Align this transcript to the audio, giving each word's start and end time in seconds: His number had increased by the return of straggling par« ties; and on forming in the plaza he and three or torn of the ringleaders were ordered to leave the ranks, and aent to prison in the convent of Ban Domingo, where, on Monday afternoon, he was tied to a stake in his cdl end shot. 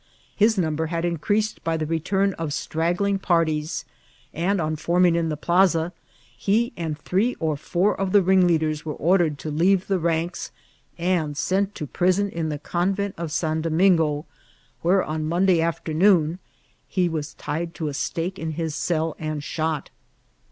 His 0.35 0.57
number 0.57 0.87
had 0.87 1.05
increased 1.05 1.63
by 1.63 1.77
the 1.77 1.85
return 1.85 2.33
of 2.33 2.53
straggling 2.53 3.19
par« 3.19 3.45
ties; 3.45 3.85
and 4.33 4.59
on 4.59 4.75
forming 4.75 5.15
in 5.15 5.29
the 5.29 5.37
plaza 5.37 5.93
he 6.35 6.73
and 6.75 6.97
three 6.97 7.35
or 7.35 7.55
torn 7.55 7.95
of 7.99 8.11
the 8.11 8.23
ringleaders 8.23 8.83
were 8.83 8.95
ordered 8.95 9.37
to 9.37 9.51
leave 9.51 9.85
the 9.85 9.99
ranks, 9.99 10.49
and 10.97 11.35
aent 11.51 11.75
to 11.75 11.85
prison 11.85 12.29
in 12.29 12.49
the 12.49 12.57
convent 12.57 13.13
of 13.15 13.31
Ban 13.43 13.61
Domingo, 13.61 14.25
where, 14.81 15.03
on 15.03 15.25
Monday 15.29 15.61
afternoon, 15.61 16.39
he 16.87 17.07
was 17.07 17.35
tied 17.35 17.75
to 17.75 17.87
a 17.87 17.93
stake 17.93 18.39
in 18.39 18.53
his 18.53 18.73
cdl 18.73 19.13
end 19.19 19.43
shot. 19.43 19.91